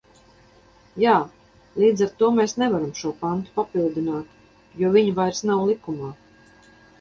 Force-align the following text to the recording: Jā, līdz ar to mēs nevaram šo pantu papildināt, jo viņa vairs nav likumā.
Jā, 1.01 1.11
līdz 1.83 2.01
ar 2.05 2.15
to 2.21 2.29
mēs 2.37 2.55
nevaram 2.61 2.95
šo 3.01 3.11
pantu 3.19 3.53
papildināt, 3.59 4.33
jo 4.85 4.91
viņa 4.97 5.15
vairs 5.21 5.45
nav 5.51 5.63
likumā. 5.69 6.11